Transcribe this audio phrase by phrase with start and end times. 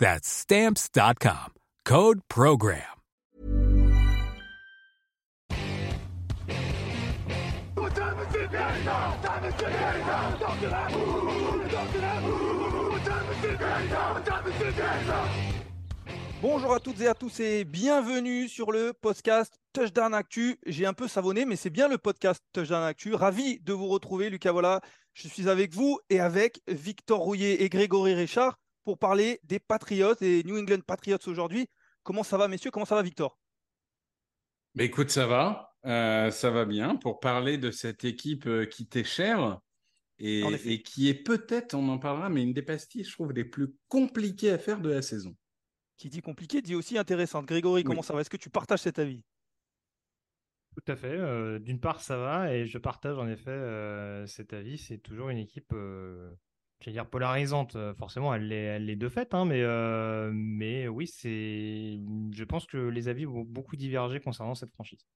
[0.00, 1.52] That's stamps.com.
[1.84, 2.80] Code program.
[16.40, 20.56] Bonjour à toutes et à tous et bienvenue sur le podcast Touchdown Actu.
[20.64, 23.12] J'ai un peu savonné, mais c'est bien le podcast Touchdown Actu.
[23.12, 24.80] Ravi de vous retrouver, Lucas Voilà.
[25.12, 30.14] Je suis avec vous et avec Victor Rouillet et Grégory Richard pour parler des Patriots
[30.20, 31.68] et New England Patriots aujourd'hui.
[32.02, 32.70] Comment ça va, messieurs?
[32.70, 33.38] Comment ça va, Victor?
[34.74, 38.86] Bah, écoute, ça va, euh, ça va bien pour parler de cette équipe euh, qui
[38.86, 39.58] t'est chère
[40.18, 43.74] et, qui est peut-être, on en parlera, mais une des pastilles, je trouve, les plus
[43.88, 45.34] compliquées à faire de la saison.
[45.96, 47.46] Qui dit compliqué, dit aussi intéressante.
[47.46, 48.06] Grégory, comment Oui.
[48.06, 48.20] ça va?
[48.20, 49.22] Est-ce que tu partages cet avis?
[50.76, 51.08] Tout à fait.
[51.08, 54.78] euh, D'une part, ça va, et je partage en effet euh, cet avis.
[54.78, 56.30] C'est toujours une équipe, euh,
[56.80, 57.76] j'allais dire polarisante.
[57.76, 61.98] Euh, Forcément, elle l'est, elle l'est de fait, hein, mais, euh, mais oui, c'est.
[62.32, 65.06] Je pense que les avis vont beaucoup diverger concernant cette franchise.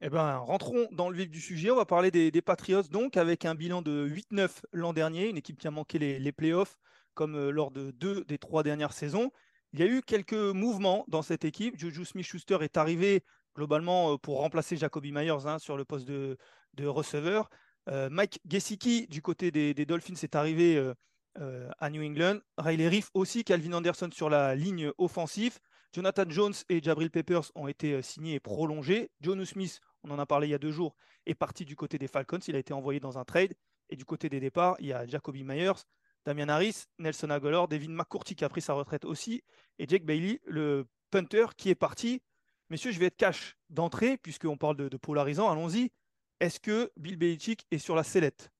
[0.00, 1.70] Eh ben, rentrons dans le vif du sujet.
[1.70, 5.58] On va parler des, Patriots, donc, avec un bilan de 8-9 l'an dernier, une équipe
[5.58, 6.78] qui a manqué les, les playoffs,
[7.14, 9.32] comme euh, lors de deux des trois dernières saisons.
[9.72, 11.76] Il y a eu quelques mouvements dans cette équipe.
[11.76, 13.22] Juju Smith-Schuster est arrivé
[13.56, 16.38] globalement pour remplacer Jacoby Myers hein, sur le poste de,
[16.74, 17.50] de receveur.
[17.88, 20.94] Euh, Mike Gesicki, du côté des, Dolphins, est arrivé euh,
[21.38, 22.38] euh, à New England.
[22.58, 25.58] Riley Reef aussi, Calvin Anderson sur la ligne offensive.
[25.94, 29.10] Jonathan Jones et Jabril Peppers ont été signés et prolongés.
[29.22, 30.94] Jonu Smith, on en a parlé il y a deux jours,
[31.24, 32.40] est parti du côté des Falcons.
[32.46, 33.54] Il a été envoyé dans un trade.
[33.88, 35.80] Et du côté des départs, il y a Jacoby Myers,
[36.26, 39.42] Damian Harris, Nelson Aguilar, Devin McCourty qui a pris sa retraite aussi,
[39.78, 42.20] et Jake Bailey, le punter qui est parti.
[42.68, 45.50] Messieurs, je vais être cash d'entrée, puisqu'on parle de polarisant.
[45.50, 45.90] Allons-y.
[46.40, 48.50] Est-ce que Bill Belichick est sur la sellette?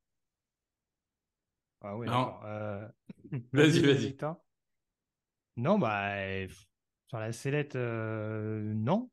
[1.80, 2.40] Ah oui, Non.
[2.44, 2.88] Euh,
[3.52, 4.16] Vas-y, vas-y.
[5.56, 6.46] Non, bah,
[7.08, 9.10] sur la sellette, euh, non.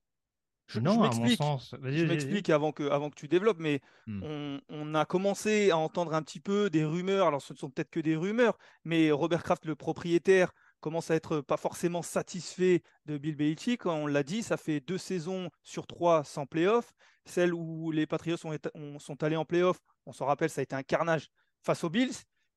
[0.67, 1.37] Je, je non, à mon m'explique.
[1.37, 1.73] sens.
[1.75, 4.21] Vas-y, Je m'explique avant que, avant que tu développes, mais Hmm.
[4.21, 7.27] on, on a commencé à entendre un petit peu des rumeurs.
[7.27, 10.53] Alors, ce ne sont peut-être que des rumeurs, mais Robert Kraft, le propriétaire,
[10.85, 13.88] commence à être pas forcément satisfait de Bill Belichick.
[13.88, 16.94] On l'a dit, ça fait deux saisons sur trois sans playoff.
[17.25, 20.84] Celle où les Patriots sont allés en playoff, on s'en rappelle, ça a été un
[20.84, 21.29] carnage
[21.63, 22.13] face aux Bills.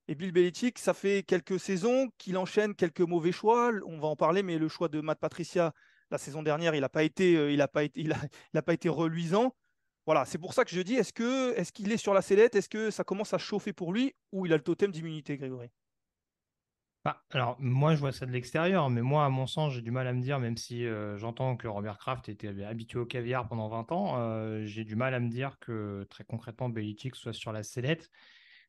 [0.09, 3.73] Et Bill Belichick, ça fait quelques saisons qu'il enchaîne quelques mauvais choix.
[3.87, 5.73] On va en parler, mais le choix de Matt Patricia
[6.11, 9.55] la saison dernière, il n'a pas été, euh, pas il a, pas été reluisant.
[10.05, 11.13] Voilà, c'est pour ça que je dis, est-ce
[11.57, 12.57] est-ce qu'il est sur la sellette?
[12.57, 15.71] Est-ce que ça commence à chauffer pour lui ou il a le totem d'immunité, Grégory?
[17.05, 19.91] Ah, alors, moi, je vois ça de l'extérieur, mais moi, à mon sens, j'ai du
[19.91, 23.49] mal à me dire, même si euh, j'entends que Robert Kraft était habitué au caviar
[23.49, 27.33] pendant 20 ans, euh, j'ai du mal à me dire que très concrètement, Belichick soit
[27.33, 28.11] sur la sellette.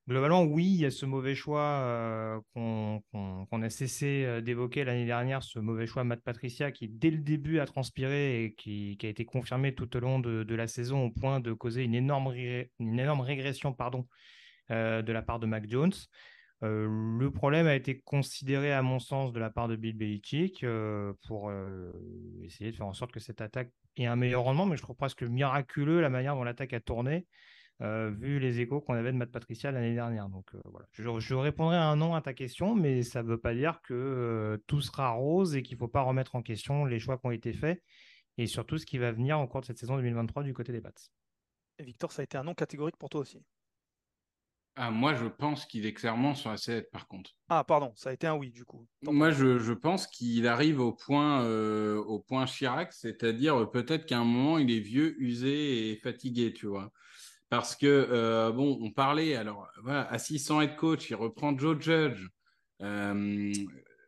[0.07, 5.43] Globalement, oui, il y a ce mauvais choix euh, qu'on a cessé d'évoquer l'année dernière,
[5.43, 9.25] ce mauvais choix Matt Patricia qui, dès le début, a transpiré et qui, a été
[9.25, 13.75] confirmé tout au long de, la saison au point de causer une énorme, régression
[14.69, 15.93] de la part de Mac Jones.
[16.61, 20.65] Le problème a été considéré, à mon sens, de la part de Bill Belichick
[21.27, 21.51] pour
[22.43, 24.95] essayer de faire en sorte que cette attaque ait un meilleur rendement, mais je trouve
[24.95, 27.27] presque miraculeux la manière dont l'attaque a tourné,
[27.79, 30.27] vu les échos qu'on avait de Matt Patricia l'année dernière.
[30.27, 33.81] Donc voilà, je, répondrai un non à ta question, mais ça ne veut pas dire
[33.81, 37.25] que tout sera rose et qu'il ne faut pas remettre en question les choix qui
[37.25, 37.81] ont été faits
[38.39, 40.79] et surtout ce qui va venir au cours de cette saison 2023 du côté des
[40.79, 40.93] Pats.
[41.77, 43.43] Et Victor, ça a été un nom catégorique pour toi aussi.
[44.81, 47.31] Ah, moi, je pense qu'il est clairement sur la sellette, par contre.
[47.49, 48.87] Ah, pardon, ça a été un oui, du coup.
[49.01, 54.05] Moi, je, je pense qu'il arrive au point, euh, au point Chirac, c'est-à-dire euh, peut-être
[54.05, 56.93] qu'à un moment, il est vieux, usé et fatigué, tu vois.
[57.49, 62.29] Parce que, euh, bon, on parlait, alors, voilà, assistant head coach, il reprend Joe Judge,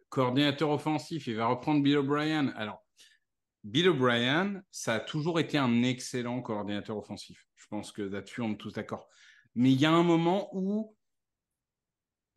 [0.07, 2.47] coordinateur offensif, il va reprendre Bill O'Brien.
[2.55, 2.81] Alors,
[3.65, 7.45] Bill O'Brien, ça a toujours été un excellent coordinateur offensif.
[7.57, 9.09] Je pense que là-dessus, on est tous d'accord
[9.55, 10.95] mais il y a un moment où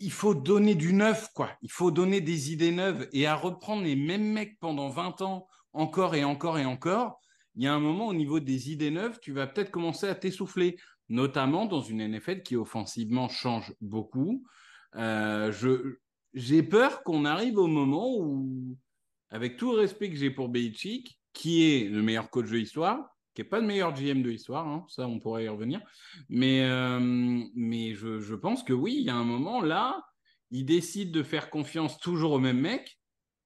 [0.00, 1.50] il faut donner du neuf, quoi.
[1.62, 5.46] Il faut donner des idées neuves et à reprendre les mêmes mecs pendant 20 ans,
[5.72, 7.20] encore et encore et encore.
[7.54, 10.14] Il y a un moment au niveau des idées neuves, tu vas peut-être commencer à
[10.14, 10.76] t'essouffler,
[11.08, 14.44] notamment dans une NFL qui offensivement change beaucoup.
[14.96, 15.52] Euh,
[16.34, 18.76] j'ai peur qu'on arrive au moment où,
[19.30, 23.13] avec tout le respect que j'ai pour Belichick, qui est le meilleur coach de l'histoire,
[23.34, 25.80] qui n'est pas le meilleur GM de l'histoire, hein, ça on pourrait y revenir.
[26.28, 27.00] Mais, euh,
[27.54, 30.04] mais je, je, pense que oui, il y a un moment là,
[30.50, 32.98] il décide de faire confiance toujours au même mec.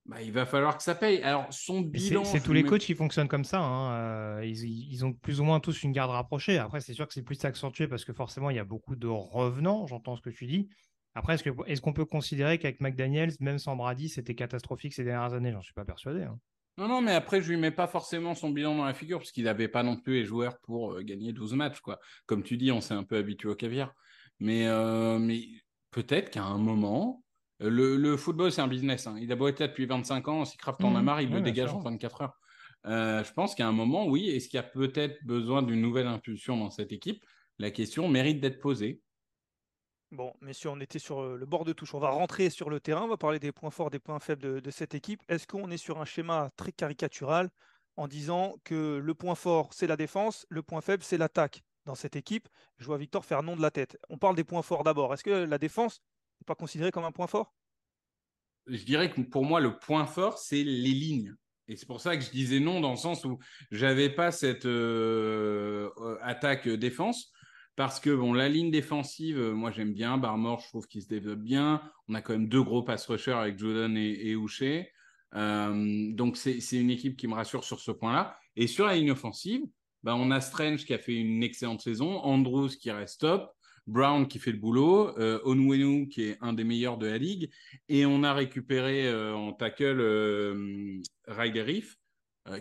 [0.05, 1.23] Bah, il va falloir que ça paye.
[1.23, 2.25] Alors, son bilan.
[2.25, 3.61] C'est tous les coachs qui fonctionnent comme ça.
[3.61, 4.39] Hein.
[4.39, 6.57] Euh, ils, ils, ont plus ou moins tous une garde rapprochée.
[6.57, 9.07] Après, c'est sûr que c'est plus accentué parce que forcément, il y a beaucoup de
[9.07, 9.87] revenants.
[9.87, 10.71] J'entends ce que tu dis.
[11.15, 15.05] Après, est-ce qu'on est qu'on peut considérer qu'avec McDaniels, même sans Brady, c'était catastrophique ces
[15.05, 15.53] dernières années?
[15.53, 16.23] J'en suis pas persuadé.
[16.23, 16.39] Hein.
[16.79, 19.33] Non, non, mais après, je lui mets pas forcément son bilan dans la figure, parce
[19.33, 21.99] qu'il n'avait pas non plus les joueurs pour euh, gagner 12 matchs, quoi.
[22.27, 23.93] Comme tu dis, on s'est un peu habitué au caviar.
[24.39, 25.49] Mais, euh, mais
[25.91, 27.25] peut-être qu'à un moment,
[27.63, 29.09] euh, le, football, c'est un business.
[29.09, 29.17] Hein.
[29.21, 31.05] Il a beau être là depuis 25 ans, si Kraft en a mmh.
[31.05, 32.39] marre, il le dégage en 24 heures.
[32.85, 36.57] je pense qu'à un moment, oui, est-ce qu'il y a peut-être besoin d'une nouvelle impulsion
[36.57, 37.27] dans cette équipe?
[37.59, 39.03] La question mérite d'être posée.
[40.11, 41.93] Bon, messieurs, on était sur euh, le bord de touche.
[41.95, 43.03] On va rentrer sur le terrain.
[43.03, 45.23] On va parler des points forts, des points faibles de, cette équipe.
[45.29, 47.51] Est-ce qu'on est sur un schéma très caricatural
[47.97, 51.95] en disant que le point fort, c'est la défense, le point faible, c'est l'attaque dans
[51.95, 52.49] cette équipe?
[52.79, 53.99] Je vois Victor faire non de la tête.
[54.09, 55.13] On parle des points forts d'abord.
[55.13, 56.01] Est-ce que la défense
[56.41, 57.53] n'est pas considérée comme un point fort?
[58.67, 61.35] Je dirais que pour moi, le point fort, c'est les lignes.
[61.67, 63.39] Et c'est pour ça que je disais non dans le sens où
[63.71, 67.31] j'avais pas cette euh, euh, attaque défense
[67.79, 70.19] parce que bon, la ligne défensive, euh, moi j'aime bien.
[70.19, 71.81] Barmore, je trouve qu'il se développe bien.
[72.09, 74.37] On a quand même deux gros pass rushers avec Jordan et, et
[75.37, 78.37] euh, donc c'est une équipe qui me rassure sur ce point-là.
[78.57, 79.63] Et sur la ligne offensive,
[80.03, 83.49] bah, on a Strange qui a fait une excellente saison, Andrews qui reste top,
[83.87, 87.49] Brown qui fait le boulot, euh, Onwenu qui est un des meilleurs de la ligue,
[87.89, 91.85] et on a récupéré euh, en tackle Ryder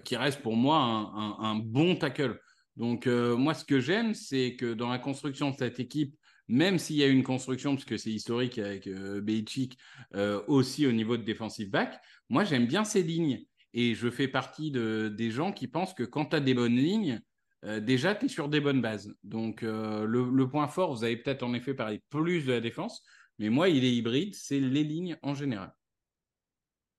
[0.04, 2.40] qui reste pour moi un bon tackle.
[2.78, 6.16] Donc, euh, moi, ce que j'aime, c'est que dans la construction de cette équipe,
[6.48, 9.22] même s'il y a une construction, parce que c'est historique avec euh,
[10.16, 13.44] euh, aussi au niveau de defensive back, moi, j'aime bien ces lignes.
[13.74, 16.78] Et je fais partie de, des gens qui pensent que quand tu as des bonnes
[16.78, 17.22] lignes,
[17.66, 19.14] euh, déjà, tu es sur des bonnes bases.
[19.24, 23.04] Donc, le, point fort, vous avez peut-être en effet parlé plus de la défense,
[23.40, 25.74] mais moi, il est hybride, c'est les lignes en général.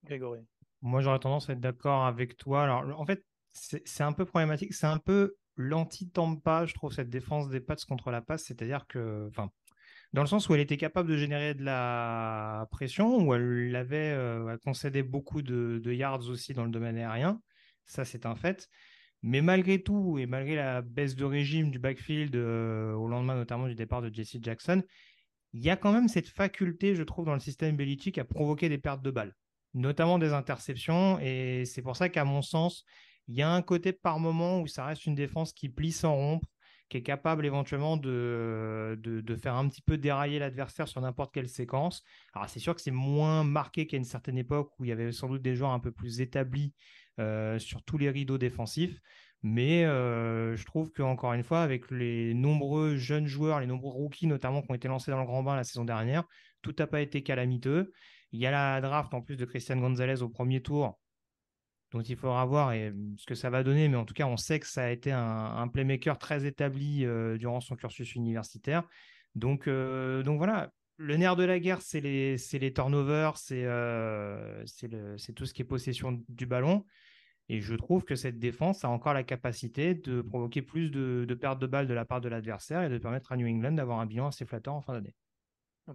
[0.05, 0.41] Grégory.
[0.83, 2.65] Moi, j'aurais tendance à être d'accord avec toi.
[2.65, 4.75] Alors, en fait, c'est un peu problématique.
[4.75, 8.44] C'est un peu l'anti-Tampa, je trouve, cette défense des Pats contre la passe.
[8.44, 9.50] C'est-à-dire que, enfin,
[10.12, 14.12] dans le sens où elle était capable de générer de la pression, où elle avait
[14.14, 17.43] euh, concédé beaucoup de, yards aussi dans le domaine aérien.
[17.84, 18.69] Ça, c'est un fait.
[19.22, 23.67] Mais malgré tout, et malgré la baisse de régime du backfield euh, au lendemain notamment
[23.67, 24.82] du départ de Jesse Jackson,
[25.53, 28.69] il y a quand même cette faculté, je trouve, dans le système Belichick à provoquer
[28.69, 29.34] des pertes de balles,
[29.74, 31.19] notamment des interceptions.
[31.20, 32.84] Et c'est pour ça qu'à mon sens,
[33.29, 36.15] il y a un côté par moment où ça reste une défense qui plie sans
[36.15, 36.49] rompre,
[36.89, 38.99] qui est capable éventuellement de,
[39.41, 42.03] faire un petit peu dérailler l'adversaire sur n'importe quelle séquence.
[42.35, 45.13] Alors c'est sûr que c'est moins marqué qu'à une certaine époque où il y avait
[45.13, 46.73] sans doute des joueurs un peu plus établis
[47.20, 48.99] euh, sur tous les rideaux défensifs.
[49.43, 54.27] Mais euh, je trouve qu'encore une fois, avec les nombreux jeunes joueurs, les nombreux rookies
[54.27, 56.25] notamment qui ont été lancés dans le grand bain la saison dernière,
[56.63, 57.93] tout n'a pas été calamiteux.
[58.32, 60.99] Il y a la draft en plus de Christian Gonzalez au premier tour,
[61.93, 63.89] dont il faudra voir mmh, ce que ça va donner.
[63.89, 67.39] Mais en tout cas, on sait que ça a été un, playmaker très établi euh,
[67.39, 68.85] durant son cursus universitaire.
[69.35, 75.47] Donc, euh, donc voilà, le nerf de la guerre, c'est les, turnovers, euh, c'est tout
[75.47, 76.85] ce qui est possession du ballon.
[77.51, 81.59] Et je trouve que cette défense a encore la capacité de provoquer plus de pertes
[81.59, 84.07] de balles de la part de l'adversaire et de permettre à New England d'avoir un
[84.07, 85.15] bilan assez flatteur en fin d'année.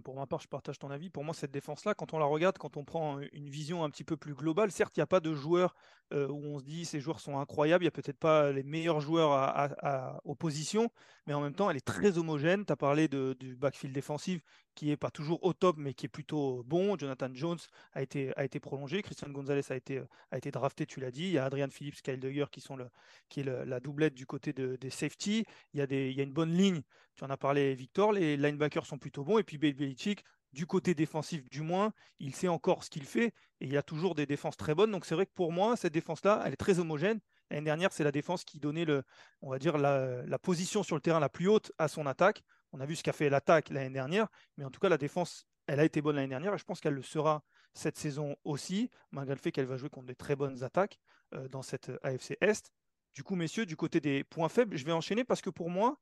[0.02, 1.10] Pour ma part, je partage ton avis.
[1.10, 4.04] Pour moi, cette défense-là, quand on la regarde, quand on prend une vision un petit
[4.04, 5.74] peu plus globale, certes, il n'y a pas de joueurs
[6.12, 8.62] euh, où on se dit ces joueurs sont incroyables, il n'y a peut-être pas les
[8.62, 10.90] meilleurs joueurs à, opposition,
[11.26, 12.64] mais en même temps, elle est très homogène.
[12.64, 14.42] Tu as parlé du backfield défensif
[14.74, 16.98] qui n'est pas toujours au top, mais qui est plutôt bon.
[16.98, 17.58] Jonathan Jones
[17.92, 21.24] a été, a été prolongé, Christian Gonzalez a été, a été drafté, tu l'as dit.
[21.24, 22.88] Il y a Adrian Phillips, Kyle Duggar qui, sont le,
[23.28, 25.44] qui est la doublette du côté des safety.
[25.72, 26.82] Il y, a des, il y a une bonne ligne
[27.14, 28.12] tu en as parlé, Victor.
[28.12, 29.38] Les linebackers sont plutôt bons.
[29.38, 33.32] Et puis Belichick, du côté défensif du moins, il sait encore ce qu'il fait.
[33.60, 34.90] Et il a toujours des défenses très bonnes.
[34.90, 37.20] Donc c'est vrai que pour moi, cette défense-là, elle est très homogène.
[37.50, 39.02] L'année dernière, c'est la défense qui donnait le,
[39.42, 42.42] on va dire, la, position sur le terrain la plus haute à son attaque.
[42.72, 44.28] On a vu ce qu'a fait l'attaque l'année dernière.
[44.56, 46.54] Mais en tout cas, la défense, elle a été bonne l'année dernière.
[46.54, 47.44] Et je pense qu'elle le sera
[47.74, 50.98] cette saison aussi, malgré le fait qu'elle va jouer contre des très bonnes attaques
[51.34, 52.70] euh, dans cette AFC Est.
[53.14, 55.98] Du coup, messieurs, du côté des points faibles, je vais enchaîner parce que pour moi,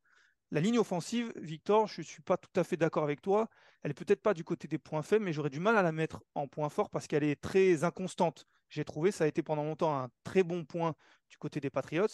[0.53, 3.49] la ligne offensive, Victor, je ne suis pas tout à fait d'accord avec toi.
[3.83, 5.93] Elle n'est peut-être pas du côté des points faibles, mais j'aurais du mal à la
[5.93, 8.47] mettre en point fort parce qu'elle est très inconstante.
[8.69, 10.95] J'ai trouvé, ça a été pendant longtemps un très bon point
[11.31, 12.07] du côté des Patriots,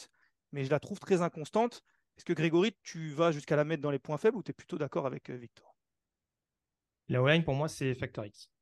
[0.52, 1.82] mais je la trouve très inconstante.
[2.16, 4.54] Est-ce que Grégory, tu vas jusqu'à la mettre dans les points faibles ou tu es
[4.54, 5.74] plutôt d'accord avec euh, Victor?
[7.08, 8.52] La O-line, pour moi, c'est Factor X.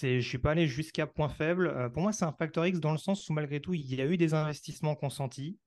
[0.00, 1.66] Je ne suis pas allé jusqu'à point faible.
[1.66, 4.00] Euh, pour moi, c'est un Factor X dans le sens où, malgré tout, il y
[4.00, 5.58] a eu des investissements consentis.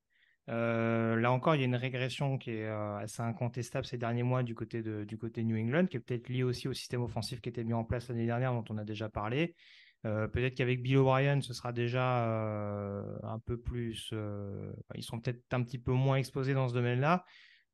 [0.49, 4.23] Euh, là encore, il y a une régression qui est euh, assez incontestable ces derniers
[4.23, 7.01] mois du côté de, du côté New England, qui est peut-être liée aussi au système
[7.01, 9.55] offensif qui était mis en place l'année dernière, dont on a déjà parlé.
[10.05, 12.25] Euh, peut-être qu'avec Bill O'Brien, ce sera déjà
[13.23, 14.13] un peu plus.
[14.93, 17.25] ils sont peut-être un petit peu moins exposés dans ce domaine-là.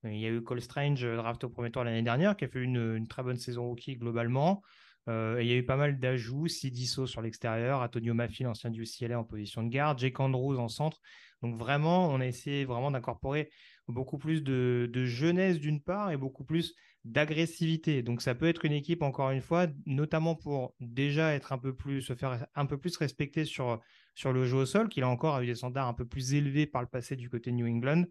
[0.03, 2.61] Il y a eu Cole Strange, draft au premier tour l'année dernière, qui a fait
[2.61, 4.63] une, une très bonne saison rookie globalement.
[5.07, 9.19] Il y a eu pas mal d'ajouts, Sidiso sur l'extérieur, Antonio Maffi, l'ancien du UCLA
[9.19, 10.99] en position de garde, Jake Andrews en centre.
[11.41, 13.49] Donc vraiment, on a essayé vraiment d'incorporer
[13.87, 18.03] beaucoup plus de, jeunesse d'une part et beaucoup plus d'agressivité.
[18.03, 21.75] Donc ça peut être une équipe, encore une fois, notamment pour déjà être un peu
[21.75, 23.79] plus, se faire un peu plus respecter sur,
[24.13, 26.67] sur le jeu au sol, qu'il a encore eu des standards un peu plus élevés
[26.67, 28.05] par le passé du côté New England.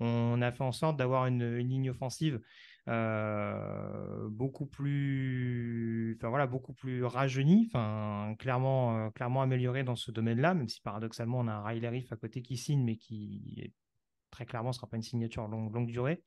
[0.00, 2.40] On a fait en sorte d'avoir une, ligne offensive
[2.88, 10.10] euh, beaucoup plus, enfin voilà, beaucoup plus rajeuni, enfin clairement, euh, clairement amélioré dans ce
[10.10, 13.72] domaine-là, même si paradoxalement on a un Riley Riff à côté qui signe, mais qui
[14.30, 16.22] très clairement ne sera pas une signature longue, longue durée.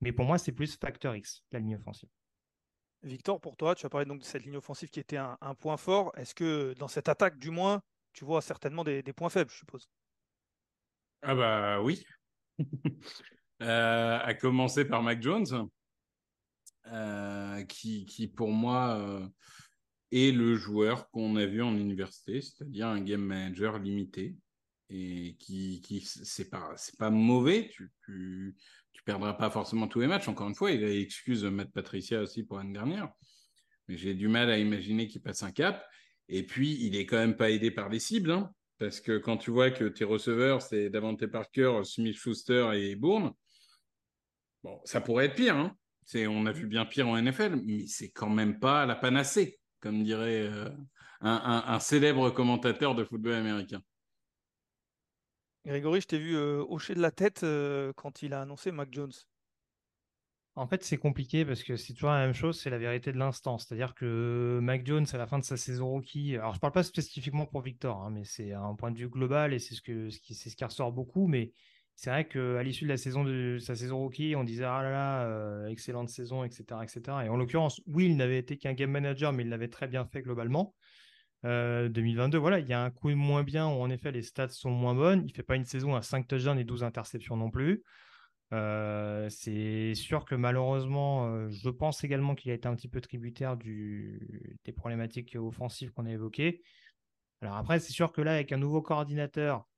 [0.00, 2.08] Mais pour moi, c'est plus facteur X, la ligne offensive.
[3.02, 5.76] Victor, pour toi, tu as parlé donc de cette ligne offensive qui était un, point
[5.76, 6.12] fort.
[6.16, 9.56] Est-ce que dans cette attaque, du moins, tu vois certainement des, des points faibles, je
[9.56, 9.88] suppose?
[11.22, 12.04] Ah bah oui.
[13.62, 15.68] euh, à commencer par Mac Jones.
[16.86, 19.26] Euh, qui, pour moi euh,
[20.12, 24.34] est le joueur qu'on a vu en université, c'est-à-dire un game manager limité
[24.88, 27.68] et qui, qui c'est pas c'est pas mauvais.
[27.70, 28.56] Tu, tu,
[28.92, 30.26] tu perdras pas forcément tous les matchs.
[30.26, 33.12] Encore une fois, il a excuse Matt Patricia aussi pour l'année dernière,
[33.86, 35.86] mais j'ai du mal à imaginer qu'il passe un cap.
[36.28, 39.36] Et puis, il est quand même pas aidé par les cibles, hein, parce que quand
[39.36, 43.32] tu vois que tes receveurs, c'est Davante Parker, Smith Schuster et Bourne,
[44.64, 45.56] bon, ça pourrait être pire.
[45.56, 45.76] Hein
[46.14, 50.02] on a vu bien pire en NFL, mais c'est quand même pas la panacée, comme
[50.02, 50.68] dirait euh,
[51.20, 53.82] un, célèbre commentateur de football américain.
[55.66, 58.88] Grégory, je t'ai vu euh, hocher de la tête euh, quand il a annoncé Mac
[58.92, 59.12] Jones.
[60.56, 63.18] En fait, c'est compliqué parce que c'est toujours la même chose, c'est la vérité de
[63.18, 63.58] l'instant.
[63.58, 66.72] C'est-à-dire que Mac Jones, à la fin de sa saison rookie, alors je ne parle
[66.72, 69.82] pas spécifiquement pour Victor, hein, mais c'est un point de vue global et c'est ce,
[69.82, 71.28] que, ce, qui, ce qui ressort beaucoup.
[71.28, 71.52] Mais
[72.00, 74.90] c'est vrai qu'à l'issue de la saison de sa saison rookie, on disait ah là
[74.90, 77.02] là, euh, excellente saison, etc., etc.
[77.26, 80.06] Et en l'occurrence, oui, il n'avait été qu'un game manager, mais il l'avait très bien
[80.06, 80.74] fait globalement.
[81.44, 84.48] 2022, euh, voilà, il y a un coup moins bien où en effet les stats
[84.48, 85.24] sont moins bonnes.
[85.26, 87.82] Il fait pas une saison à 5 touchdowns et 12 interceptions non plus.
[88.54, 93.58] Euh, c'est sûr que malheureusement, je pense également qu'il a été un petit peu tributaire
[93.58, 96.62] du, des problématiques offensives qu'on a évoquées.
[97.42, 99.68] Alors après, c'est sûr que là, avec un nouveau coordinateur,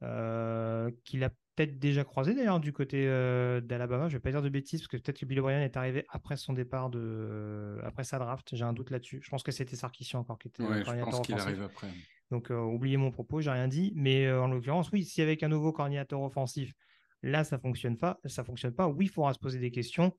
[0.00, 4.08] qu'il a peut-être déjà croisé d'ailleurs du côté euh, d'Alabama.
[4.08, 6.36] Je vais pas dire de bêtises parce que peut-être que Bill O'Brien est arrivé après
[6.36, 8.54] son départ de euh, après sa draft.
[8.54, 9.20] J'ai un doute là-dessus.
[9.22, 10.62] Je pense que c'était Sarkisian encore qui était.
[10.62, 11.88] Ouais, je pense qu'il arrive après.
[12.30, 13.92] Donc euh, oubliez mon propos, j'ai rien dit.
[13.96, 16.74] Mais en l'occurrence, oui, si avec un nouveau coordinateur offensif,
[17.22, 18.86] là ça fonctionne pas, ça fonctionne pas.
[18.86, 20.16] Oui, il faudra se poser des questions.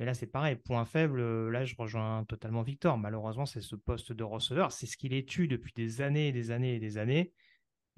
[0.00, 1.50] Mais là, c'est pareil, point faible.
[1.50, 2.96] Là, je rejoins totalement Victor.
[2.96, 4.72] Malheureusement, c'est ce poste de receveur.
[4.72, 7.32] C'est ce qu'il est tu depuis des années et des années et des années.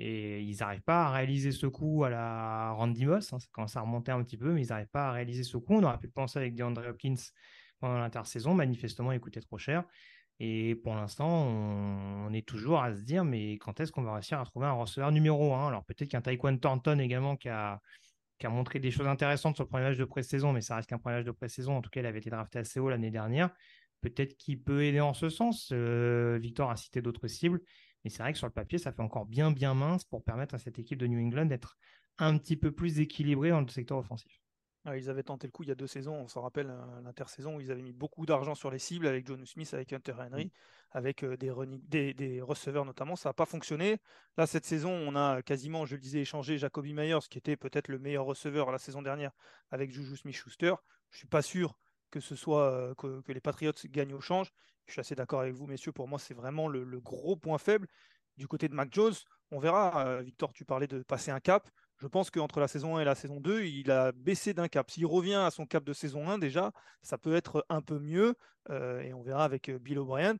[0.04, 3.32] Et ils n'arrivent pas à réaliser ce coup à la Randy Moss.
[3.32, 5.56] Hein, ça commence à remonter un petit peu, mais ils n'arrivent pas à réaliser ce
[5.56, 5.74] coup.
[5.74, 7.14] On aurait pu penser avec DeAndre Hopkins
[7.78, 8.52] pendant l'intersaison.
[8.52, 9.84] Manifestement, il coûtait trop cher.
[10.40, 14.40] Et pour l'instant, on, est toujours à se dire, mais quand est-ce qu'on va réussir
[14.40, 17.80] à trouver un receveur numéro 1 Alors peut-être qu'un Taekwondo Thornton également qui a,
[18.40, 20.88] qui a montré des choses intéressantes sur le premier match de pré-saison, mais ça reste
[20.88, 21.76] qu'un premier match de pré-saison.
[21.76, 23.50] En tout cas, il avait été drafté assez haut l'année dernière.
[24.00, 25.70] peut-être qu'il peut aider en ce sens.
[25.70, 27.60] Victor a cité d'autres cibles,
[28.04, 30.54] mais c'est vrai que sur le papier, ça fait encore bien, bien mince pour permettre
[30.54, 31.76] à cette équipe de New England d'être
[32.18, 34.42] un petit peu plus équilibrée dans le secteur offensif.
[34.84, 37.56] Ah, ils avaient tenté le coup il y a deux saisons, on s'en rappelle l'intersaison
[37.56, 40.50] où ils avaient mis beaucoup d'argent sur les cibles avec John Smith, avec Hunter Henry,
[40.90, 43.14] avec euh, des, des, receveurs notamment.
[43.14, 43.98] Ça n'a pas fonctionné.
[44.36, 47.86] Là, cette saison, on a quasiment, je le disais, échangé Jacoby Myers, qui était peut-être
[47.86, 49.30] le meilleur receveur la saison dernière,
[49.70, 50.74] avec Juju Smith-Schuster.
[51.10, 51.76] Je ne suis pas sûr
[52.12, 54.52] que ce soit euh, que, les Patriots gagnent au change.
[54.86, 55.90] Je suis assez d'accord avec vous, messieurs.
[55.90, 57.88] Pour moi, c'est vraiment le, gros point faible.
[58.36, 59.14] Du côté de Mac Jones,
[59.50, 60.06] on verra.
[60.06, 61.68] Euh, Victor, tu parlais de passer un cap.
[61.98, 64.90] Je pense qu'entre la saison 1 et la saison 2, il a baissé d'un cap.
[64.90, 68.34] S'il revient à son cap de saison 1, déjà, ça peut être un peu mieux.
[68.70, 70.36] Euh, et on verra avec Bill O'Brien.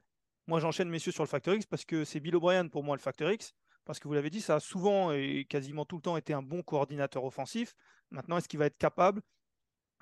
[0.47, 3.01] Moi, j'enchaîne, messieurs, sur le Factor X parce que c'est Bill O'Brien pour moi le
[3.03, 3.53] Factor X.
[3.85, 6.43] Parce que vous l'avez dit, ça a souvent et quasiment tout le temps été un
[6.43, 7.75] bon coordinateur offensif.
[8.11, 9.23] Maintenant, est-ce qu'il va être capable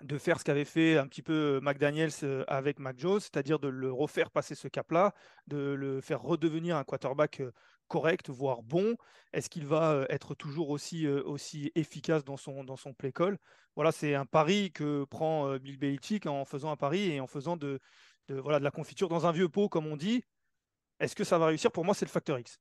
[0.03, 3.69] de faire ce qu'avait fait un petit peu euh, McDaniels avec Mac Jones, c'est-à-dire de
[3.69, 5.15] le refaire passer ce cap-là,
[5.47, 7.43] de le faire redevenir un quarterback
[7.91, 8.97] correct, voire bon
[9.35, 13.13] Est-ce qu'il va euh, être toujours aussi, euh, aussi efficace dans son, dans son play
[13.13, 13.37] call?
[13.75, 17.27] Voilà, c'est un pari que prend euh, Bill Belichick en faisant un pari et en
[17.27, 17.79] faisant de,
[18.29, 20.23] voilà, de la confiture dans un vieux pot, comme on dit.
[21.01, 21.73] Est-ce que ça va réussir?
[21.73, 22.59] Pour moi, c'est le facteur X.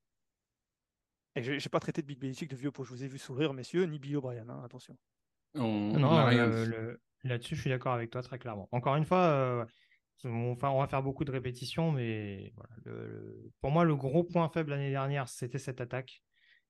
[1.35, 2.83] Et je n'ai pas traité de Bill Belichick de vieux pot.
[2.83, 4.97] Je vous ai vu sourire, messieurs, ni Bill O'Brien, hein, attention.
[5.99, 6.09] non,
[7.23, 8.67] là-dessus, je suis d'accord avec toi très clairement.
[8.71, 9.65] Encore une fois,
[10.25, 12.53] Enfin, on va faire beaucoup de répétitions, mais
[13.61, 16.21] pour moi, le gros point faible l'année dernière, c'était cette attaque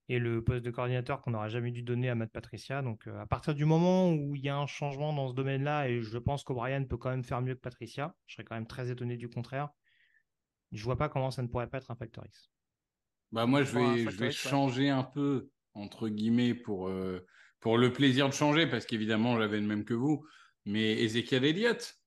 [0.07, 2.81] et le poste de coordinateur qu'on n'aurait jamais dû donner à Matt Patricia.
[2.81, 5.87] Donc, euh, à partir du moment où il y a un changement dans ce domaine-là,
[5.87, 8.65] et je pense qu'O'Brien peut quand même faire mieux que Patricia, je serais quand même
[8.65, 9.69] très étonné du contraire.
[10.71, 12.51] Je vois pas comment ça ne pourrait pas être un Factor X.
[13.31, 17.23] Bah moi, je vais, je vais changer un peu entre guillemets pour euh,
[17.59, 20.25] pour le plaisir de changer, parce qu'évidemment, j'avais le même que vous.
[20.65, 21.99] Mais Ezekiel Elliott,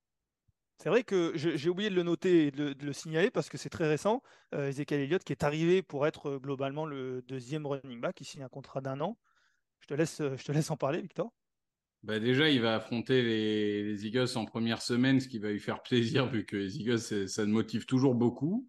[0.83, 3.69] c'est vrai que j'ai oublié de le noter et de, le signaler parce que c'est
[3.69, 4.21] très récent.
[4.53, 8.25] Euh, Ezekiel Elliott qui est arrivé pour être euh, globalement le deuxième running back, il
[8.25, 9.17] signe un contrat d'un an.
[9.79, 11.33] Je te, laisse, euh, je te laisse en parler, Victor.
[12.03, 15.85] Bah déjà, il va affronter les, Eagles en première semaine, ce qui va lui faire
[15.85, 18.67] plaisir vu que les Eagles, ça le motive toujours beaucoup.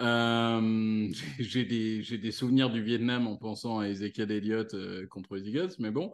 [1.38, 4.74] j'ai des, souvenirs du Vietnam en pensant à Ezekiel Elliott
[5.08, 6.12] contre les Eagles, mais bon.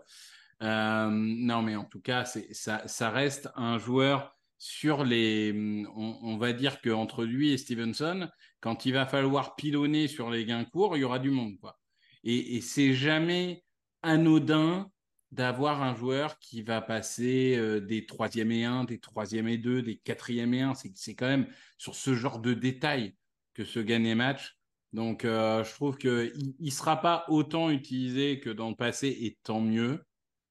[0.60, 7.24] non, mais en tout cas, ça, reste un joueur sur les, on, va dire qu'entre
[7.24, 8.28] lui et Stevenson,
[8.60, 11.78] quand il va falloir pilonner sur les gains courts, il y aura du monde, quoi.
[12.24, 13.62] Et, c'est jamais
[14.02, 14.90] anodin
[15.30, 19.82] d'avoir un joueur qui va passer euh, des troisième et un, des troisième et deux,
[19.82, 20.74] des quatrième et un.
[20.74, 21.46] C'est quand même
[21.78, 23.14] sur ce genre de détails
[23.56, 24.54] que se gagne les matchs.
[24.92, 29.38] Donc, euh, je trouve qu'il ne sera pas autant utilisé que dans le passé, et
[29.42, 30.04] tant mieux.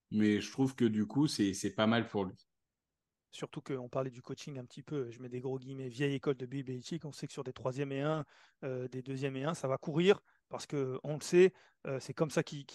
[0.10, 2.36] Mais je trouve que du coup, c'est pas mal pour lui.
[3.32, 6.36] Surtout qu'on parlait du coaching un petit peu, je mets des gros guillemets, vieille école
[6.36, 7.06] de Bill Belichick.
[7.06, 8.24] On sait que sur des troisième et un,
[8.64, 11.52] euh, des deuxième et un, ça va courir parce qu'on le sait,
[11.86, 12.66] euh, c'est comme ça qu'il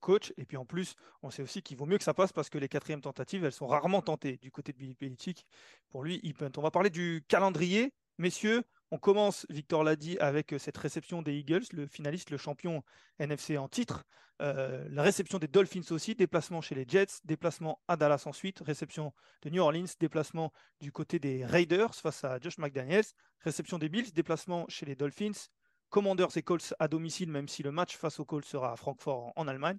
[0.00, 0.32] coach.
[0.38, 2.56] Et puis en plus, on sait aussi qu'il vaut mieux que ça passe parce que
[2.56, 5.44] les quatrièmes tentatives, elles sont rarement tentées du côté de Bill Belichick.
[5.90, 7.92] Pour lui, il On va parler du calendrier.
[8.18, 12.36] Messieurs, on commence, Victor l'a dit, avec euh, cette réception des Eagles, le finaliste, le
[12.36, 12.84] champion
[13.18, 14.04] NFC en titre.
[14.42, 19.14] Euh, la réception des Dolphins aussi, déplacement chez les Jets, déplacement à Dallas ensuite, réception
[19.40, 23.06] de New Orleans, déplacement du côté des Raiders face à Josh McDaniels,
[23.40, 25.48] réception des Bills, déplacement chez les Dolphins,
[25.88, 29.32] Commanders et Colts à domicile, même si le match face aux Colts sera à Francfort
[29.36, 29.78] en Allemagne.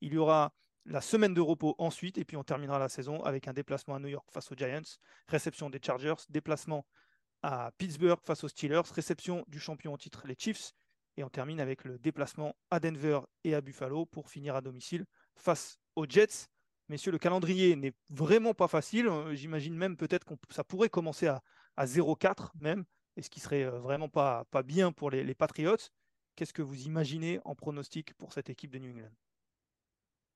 [0.00, 0.54] Il y aura
[0.86, 3.98] la semaine de repos ensuite, et puis on terminera la saison avec un déplacement à
[3.98, 4.80] New York face aux Giants,
[5.28, 6.86] réception des Chargers, déplacement
[7.44, 10.72] à Pittsburgh face aux Steelers, réception du champion en titre, les Chiefs.
[11.18, 15.04] Et on termine avec le déplacement à Denver et à Buffalo pour finir à domicile
[15.36, 16.48] face aux Jets.
[16.88, 19.08] Messieurs, le calendrier n'est vraiment pas facile.
[19.08, 21.42] Euh, j'imagine même peut-être que ça pourrait commencer à,
[21.78, 22.84] 0-4 même,
[23.16, 25.76] et ce qui serait euh, vraiment pas, bien pour les, Patriots?
[26.36, 29.12] Qu'est-ce que vous imaginez en pronostic pour cette équipe de New England?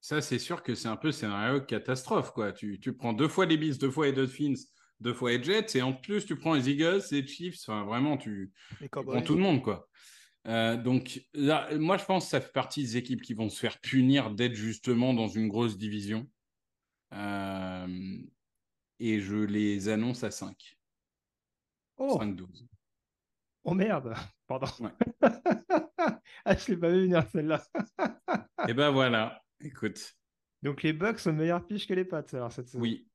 [0.01, 2.33] Ça, c'est sûr que c'est un peu scénario catastrophe.
[2.33, 2.53] Quoi.
[2.53, 4.55] Tu, tu prends deux fois les Bills, deux fois les Dolphins,
[5.01, 8.17] deux fois les Jets, et en plus, tu prends les Eagles, les Chiefs, enfin, vraiment,
[8.17, 8.53] tu,
[8.91, 9.89] prends tout le monde, quoi.
[10.47, 13.59] Euh, donc là, moi, je pense que ça fait partie des équipes qui vont se
[13.59, 16.27] faire punir d'être justement dans une grosse division.
[17.13, 18.19] Euh,
[19.01, 20.79] et je les annonce à 5.
[21.99, 22.19] Oh.
[22.21, 22.67] 5-12.
[23.65, 24.15] Oh merde,
[24.47, 24.67] pardon.
[26.45, 27.63] ah, je l'ai pas vu venir celle-là.
[28.69, 30.15] et ben voilà, écoute.
[30.63, 32.81] Donc les Bucks sont meilleurs piches que les Pats alors cette saison.
[32.81, 33.08] Oui,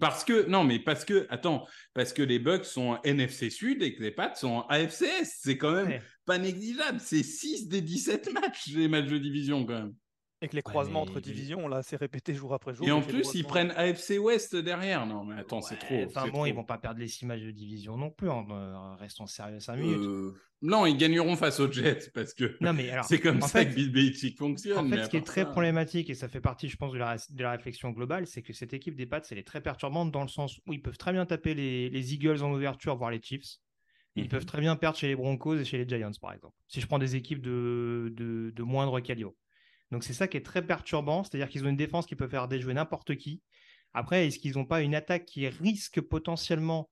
[0.00, 3.82] parce que, non, mais parce que, attends, parce que les Bucks sont en NFC Sud
[3.82, 5.40] et que les Pats sont en AFCS.
[5.42, 7.00] C'est quand même pas négligeable.
[7.00, 9.94] C'est 6 des 17 matchs, les matchs de division, quand même.
[10.40, 12.86] Et que les croisements entre divisions, on l'a assez répété jour après jour.
[12.86, 15.04] Et en plus, ils prennent AFC West derrière.
[15.04, 16.04] Non, mais attends, c'est trop.
[16.06, 18.28] Enfin bon, ils vont pas perdre les six matchs de division non plus.
[18.28, 19.98] En euh, restant sérieux 5 minutes.
[19.98, 22.56] Euh, non, ils gagneront face aux Jets parce que
[23.04, 24.78] c'est comme ça que Bill Belichick fonctionne.
[24.78, 27.16] En fait, ce qui est très problématique, et ça fait partie, je pense, de la,
[27.16, 30.22] de la réflexion globale, c'est que cette équipe des Pats, elle est très perturbante dans
[30.22, 33.20] le sens où ils peuvent très bien taper les, les Eagles en ouverture, voire les
[33.22, 33.58] Chiefs.
[34.16, 34.28] Ils mhm.
[34.30, 36.54] peuvent très bien perdre chez les Broncos et chez les Giants, par exemple.
[36.66, 39.34] Si je prends des équipes de, de, de moindre calibre.
[39.90, 42.48] Donc c'est ça qui est très perturbant, c'est-à-dire qu'ils ont une défense qui peut faire
[42.48, 43.42] déjouer n'importe qui.
[43.94, 46.90] Après, est-ce qu'ils n'ont pas une attaque qui risque potentiellement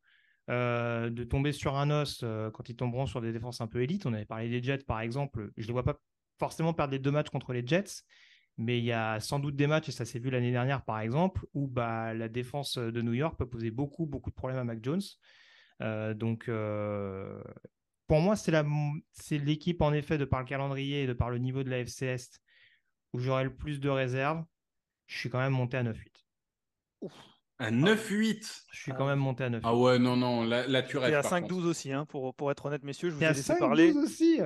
[0.49, 3.83] euh, de tomber sur un os euh, quand ils tomberont sur des défenses un peu
[3.83, 4.07] élites?
[4.07, 5.51] On avait parlé des Jets par exemple.
[5.57, 6.01] Je ne les vois pas
[6.39, 8.03] forcément perdre les deux matchs contre les Jets,
[8.57, 11.01] mais il y a sans doute des matchs, et ça s'est vu l'année dernière par
[11.01, 14.65] exemple, où bah, la défense de New York peut poser beaucoup, beaucoup de problèmes à
[14.65, 15.03] Mac Jones.
[15.83, 16.49] Euh, donc
[18.07, 21.63] pour moi, c'est l'équipe en effet de par le calendrier et de par le niveau
[21.63, 22.41] de la FC Est
[23.13, 24.45] où j'aurais le plus de réserves,
[25.07, 25.95] je suis quand même monté à 9-8.
[27.59, 30.99] À 9-8 Je suis quand même monté à 9 Ah ouais, non, non, là, tu
[30.99, 31.15] rêves.
[31.15, 33.09] à 5-12 aussi, hein, pour, pour être honnête, messieurs.
[33.09, 33.93] Je vous ai laissé parler.
[33.93, 34.41] aussi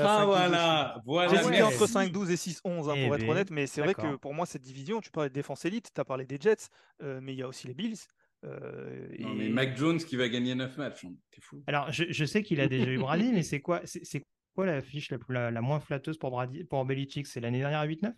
[0.00, 1.30] Ah voilà, voilà.
[1.30, 4.16] J'hésitais entre 5-12 et 6-11, hein, pour eh être ben, honnête, mais c'est vrai que
[4.16, 6.68] pour moi, cette division, tu parlais de défense élite, tu as parlé des Jets,
[7.02, 7.98] euh, mais il y a aussi les Bills.
[8.44, 11.62] Euh, non, mais Mac Jones qui va gagner 9 matchs, hein, t'es fou.
[11.66, 14.22] Alors, je, je sais qu'il a déjà eu Brady, mais c'est quoi, c'est,
[14.56, 17.26] quoi la fiche la, la, moins flatteuse pour, Brady, pour Belichick?
[17.26, 18.12] C'est l'année dernière à 8-9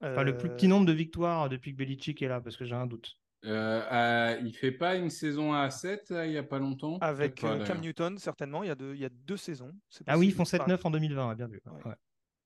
[0.00, 2.64] Enfin, le plus petit euh, nombre de victoires depuis que Belichick est là, parce que
[2.64, 3.18] j'ai un doute.
[3.44, 6.98] Euh, euh, il fait pas une saison à 7 il n'y a pas longtemps?
[7.00, 9.72] Avec Cam Newton, certainement, il y a deux, il y a deux saisons.
[10.06, 11.60] Ah oui, ils font 7-9 en 2020, bien vu.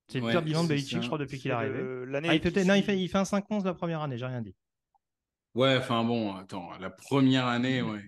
[0.08, 1.78] C'est le pire bilan de Belichick, je crois, depuis qu'il est arrivé.
[2.24, 2.64] Ah, il, fait...
[2.64, 4.54] Non, il fait, il fait un 5-11 la première année, j'ai rien dit.
[5.54, 8.00] Ouais, enfin bon, attends, la première année, ouais.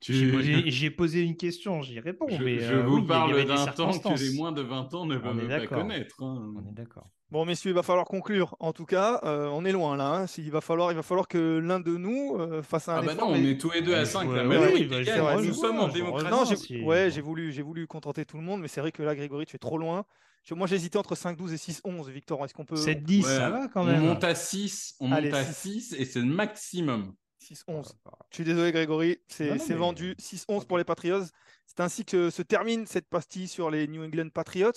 [0.00, 2.28] J'ai posé une question, j'y réponds.
[2.28, 5.48] Je, mais, je vous parle d'un temps que les moins de 20 ans ne peuvent
[5.48, 6.22] pas connaître.
[6.22, 6.52] Hein.
[6.56, 7.08] On est d'accord.
[7.30, 8.54] Bon, messieurs, il va falloir conclure.
[8.60, 10.22] En tout cas, euh, on est loin là.
[10.22, 10.26] Hein.
[10.38, 12.98] Il, va falloir, il va falloir que l'un de nous euh, fasse un.
[12.98, 14.28] Ah bah non, on est tous les deux à 5.
[14.28, 16.82] nous sommes en démocratie.
[16.82, 19.56] ouais, j'ai voulu, voulu contenter tout le monde, mais c'est vrai que là, Grégory, tu
[19.56, 20.04] es trop loin.
[20.50, 22.44] Moi, j'hésitais entre 5-12 et 6-11, Victor.
[22.44, 22.76] Est-ce qu'on peut.
[22.76, 24.02] 7-10, ça va quand même.
[24.02, 27.14] On monte à 6, on monte à 6 et c'est le maximum.
[27.42, 27.92] 6-11.
[28.30, 29.18] Je suis désolé, Grégory.
[29.28, 30.14] C'est vendu.
[30.20, 31.24] 6-11 pour les Patriots.
[31.66, 34.72] C'est ainsi que se termine cette pastille sur les New England Patriots.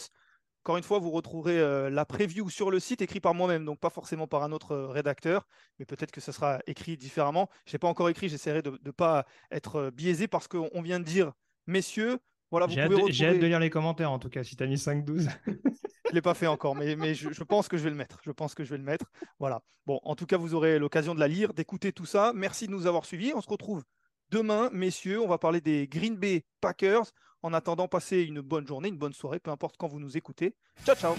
[0.64, 3.80] Encore une fois, vous retrouverez euh, la preview sur le site, écrit par moi-même, donc
[3.80, 5.48] pas forcément par un autre euh, rédacteur,
[5.80, 7.50] mais peut-être que ce sera écrit différemment.
[7.66, 11.00] Je n'ai pas encore écrit, j'essaierai de ne pas être euh, biaisé parce qu'on vient
[11.00, 11.32] de dire,
[11.68, 12.20] messieurs,
[12.52, 15.30] voilà, J'ai hâte, de lire les commentaires en tout cas, si tu as mis 5-12.
[15.46, 17.96] je ne l'ai pas fait encore, mais, mais je, je, pense que je vais le
[17.96, 18.20] mettre.
[18.24, 19.06] Je pense que je vais le mettre.
[19.40, 19.62] Voilà.
[19.86, 22.32] Bon, en tout cas, vous aurez l'occasion de la lire, d'écouter tout ça.
[22.36, 23.34] Merci de nous avoir suivis.
[23.36, 23.84] On se retrouve
[24.30, 25.22] demain, messieurs.
[25.22, 27.12] On va parler des Green Bay Packers.
[27.44, 30.56] En attendant, passez une bonne journée, une bonne soirée, peu importe quand vous nous écoutez.
[30.86, 31.16] Ciao, ciao